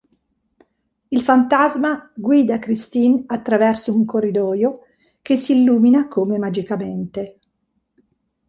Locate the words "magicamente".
6.39-7.39